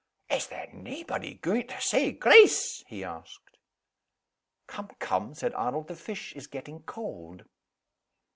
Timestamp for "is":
0.31-0.47, 6.33-6.47